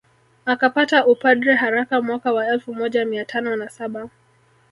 Akapata 0.45 1.05
upadre 1.05 1.55
haraka 1.55 2.01
mwaka 2.01 2.31
wa 2.33 2.47
elfu 2.47 2.73
moja 2.73 3.05
mia 3.05 3.25
tano 3.25 3.55
na 3.55 3.69
saba 3.69 4.09